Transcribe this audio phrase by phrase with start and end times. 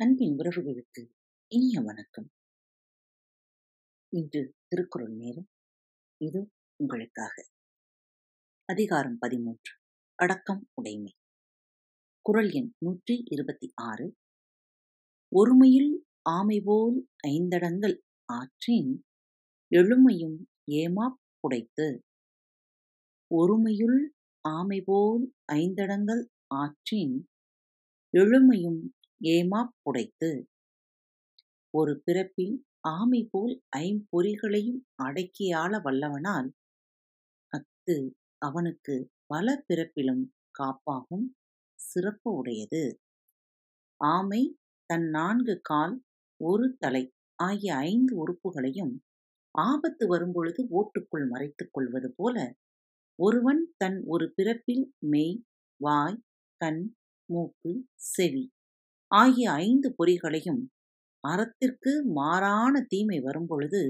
[0.00, 1.12] அன்பின் உறவுகளுக்கு
[1.48, 2.30] இனிய வணக்கம்.
[4.08, 5.48] இன்று திருக்குறள் நேரம்.
[6.16, 7.48] இது உங்களுக்காக.
[8.64, 9.74] அதிகாரம் பதிமூன்று.
[10.14, 11.12] அடக்கம் உடைமை.
[12.20, 14.16] குரல் எண் நூற்றி இருபத்தி ஆறு.
[15.36, 15.98] ஒருமையில்
[16.30, 19.04] ஆமைபோல் ஐந்தடங்கள் ஆற்றின்
[19.70, 20.38] எழுமையும்
[20.70, 21.98] ஏமாப் புடைத்து
[23.34, 24.08] ஒருமையுள்
[24.48, 27.28] ஆமைபோல் ஐந்தடங்கள் ஆற்றின்
[28.12, 30.30] எழுமையும் ஏமாப் புடைத்து.
[31.74, 32.54] ஒரு பிறப்பில்
[32.90, 36.48] ஆமை போல் ஐம்பொறிகளையும் அடக்கியாள வல்லவனால்
[37.52, 37.96] அஃது
[38.42, 38.94] அவனுக்கு
[39.26, 41.26] பல பிறப்பிலும் காப்பாகும்
[41.80, 42.82] சிறப்பு உடையது.
[44.00, 44.42] ஆமை
[44.90, 45.94] தன் நான்கு கால்
[46.40, 47.04] ஒரு தலை
[47.38, 48.94] ஆகிய ஐந்து உறுப்புகளையும்
[49.54, 52.36] ஆபத்து வரும்பொழுது ஓட்டுக்குள் மறைத்துக் கொள்வது போல
[53.18, 55.36] ஒருவன் தன் ஒரு பிறப்பில் மெய்
[55.80, 56.18] வாய்
[56.60, 56.82] கண்
[57.28, 57.72] மூக்கு
[58.10, 58.44] செவி
[59.10, 60.60] ஆகிய ஐந்து பொறிகளையும்
[61.24, 63.80] அறத்திற்கு மாறான தீமை வரும்பொழுது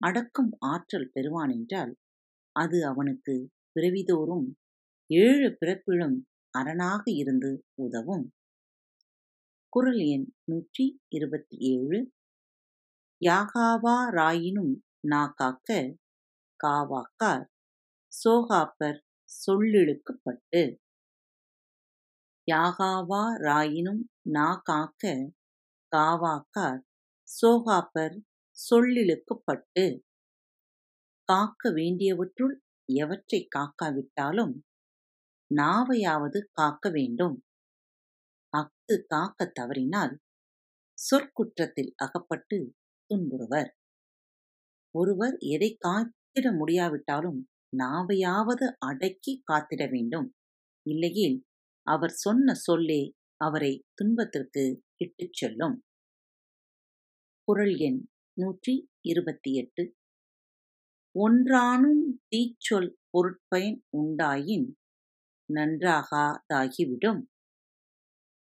[0.00, 1.92] அடக்கும் ஆற்றல் பெறுவான் என்றால்
[2.56, 3.34] அது அவனுக்கு
[3.74, 4.46] பிறவிதோறும்
[5.10, 6.16] ஏழு பிறப்பிலும்
[6.54, 8.26] அரணாக இருந்து உதவும்.
[9.72, 11.98] குரல் எண் நூற்றி இருபத்தி ஏழு
[13.22, 14.74] யாகாவா ராயினும்
[15.08, 15.70] நா காக்க
[16.60, 17.44] காவாக்கார்
[18.12, 18.98] சோகாப்பர்
[19.30, 20.62] சொல்லிழுக்கப்பட்டு.
[22.48, 25.04] யாகாவா ராயினும் நா காக்க
[25.92, 26.80] காவாக்கார்.
[27.28, 28.16] சோகாப்பர்
[28.58, 29.84] சொல்லிழுக்கப்பட்டு
[31.28, 32.54] காக்க வேண்டியவற்றுள்
[32.88, 34.54] எவற்றை காக்காவிட்டாலும்
[35.50, 37.36] நாவையாவது காக்க வேண்டும்.
[38.52, 40.14] அஃது காக்க தவறினால்
[40.98, 42.58] சொற்குற்றத்தில் அகப்பட்டு
[43.10, 43.70] துன்புறுவர்.
[44.94, 47.40] ஒருவர் எதை காத்திட முடியாவிட்டாலும்
[47.76, 50.28] நாவையாவது அடக்கி காத்திட வேண்டும்.
[50.86, 51.38] இல்லையேல்
[51.86, 53.02] அவர் சொன்ன சொல்லே
[53.40, 54.64] அவரை துன்பத்திற்கு
[54.96, 55.76] இட்டுச் செல்லும்.
[57.48, 58.00] குரல் எண்
[58.36, 59.84] நூற்றி இருபத்தி எட்டு
[61.14, 64.66] ஒன்றானும் தீச்சொல் பொருட்பயன் உண்டாயின்
[65.48, 67.22] நன்றாகாதாகிவிடும்.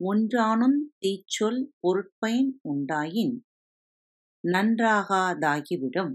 [0.00, 3.34] ஒன்றானும் தீச்சொல் பொருட்பயன் உண்டாயின்
[4.44, 6.14] நன்றாகாதாகிவிடும்.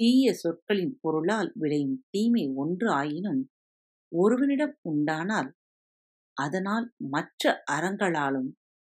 [0.00, 3.42] தீய சொற்களின் பொருளால் விளையும் தீமை ஒன்று ஆயினும்
[4.14, 5.50] ஒருவனிடம் உண்டானால்
[6.36, 7.42] அதனால் மற்ற
[7.72, 8.50] அறங்களாலும்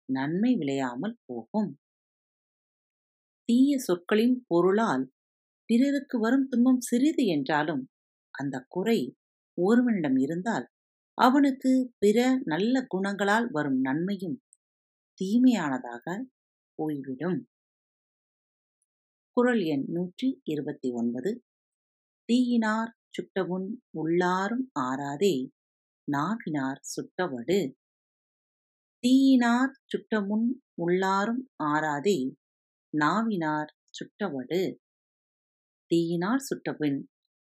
[0.09, 1.69] நன்மை விளையாமல் போகும்.
[3.50, 5.06] தீய சொற்களின் பொருளால்
[5.69, 7.83] பிறருக்கு வரும் துன்பம் சிறிது என்றாலும்
[8.33, 9.00] அந்த குறை
[9.57, 10.66] ஒருவனிடம் இருந்தால்
[11.17, 14.38] அவனுக்கு பிற நல்ல குணங்களால் வரும் நன்மையும்
[15.17, 16.06] தீமையானதாக
[16.79, 17.39] போய்விடும்.
[19.38, 21.31] குரல் எண் நூற்றி இருபத்தி ஒன்பது
[22.29, 23.67] தீயினார் சுட்டவுன்
[24.00, 25.35] உள்ளாரும் ஆறாதே
[26.07, 27.59] நாவினார் சுட்டவடு.
[29.03, 30.47] தீயினார் சுட்டமுன்
[30.81, 32.19] உள்ளாரும் ஆறாதே
[32.94, 34.61] நாவினார் சுட்டவடு.
[35.91, 37.00] தீயினால் சுட்டபின்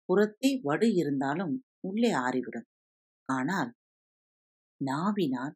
[0.09, 2.69] புறத்தே வடு இருந்தாலும் உள்ளே ஆறிவிடும்.
[3.29, 3.71] ஆனால்
[4.81, 5.55] நாவினார்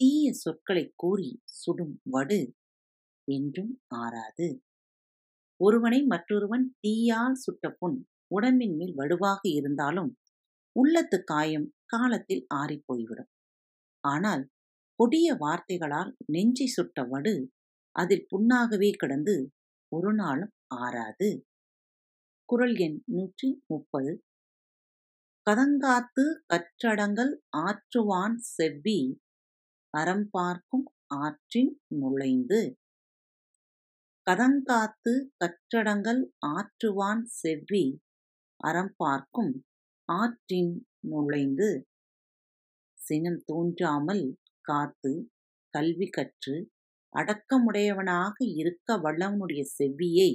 [0.00, 2.40] தீய சொற்களை கூறி சுடும் வடு
[3.28, 4.48] என்றும் ஆறாது.
[5.60, 7.98] ஒருவனை மற்றொருவன் தீயால் சுட்ட புண்
[8.32, 10.10] உடம்பின் மேல் வடுவாக இருந்தாலும்
[10.76, 13.30] உள்ளத்து காயம் காலத்தில் ஆறிப்போய்விடும்
[14.04, 14.44] ஆனால்
[14.98, 17.34] கொடிய வார்த்தைகளால் நெஞ்சை சுட்ட வடு
[17.96, 19.34] அதில் புண்ணாகவே கிடந்து
[19.92, 21.30] ஒரு நாளும் ஆறாது.
[22.48, 24.12] குரல் எண் நூற்றி முப்பது.
[25.46, 27.32] கதங்காத்து கற்றடங்கள்
[27.62, 28.98] ஆற்றுவான் செவ்வி
[29.94, 30.86] அறம் பார்க்கும்
[31.22, 32.60] ஆற்றின் நுழைந்து.
[34.26, 35.12] கதங்காத்து
[35.42, 36.22] கற்றடங்கள்
[36.52, 37.84] ஆற்றுவான் செவ்வி
[38.62, 39.52] அறம் பார்க்கும்
[40.08, 40.72] ஆற்றின்
[41.08, 41.68] நுழைந்து
[42.98, 44.24] சினம் தோன்றாமல்
[44.64, 45.12] காத்து
[45.74, 46.56] கல்வி கற்று
[47.14, 50.30] அடக்கமுடையவனாக இருக்க வல்லவனுடைய செவ்வியை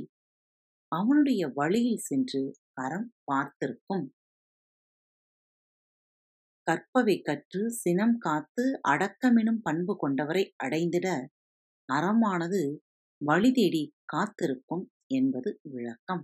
[0.92, 2.42] அவனுடைய வழியில் சென்று
[2.74, 4.06] அறம் பார்த்திருக்கும்.
[6.68, 11.08] கற்பவை கற்று சினம் காத்து அடக்கமெனும் பண்பு கொண்டவரை அடைந்திட
[11.90, 12.62] அறமானது
[13.22, 16.24] வழி தேடி காத்திருக்கும் என்பது விளக்கம்.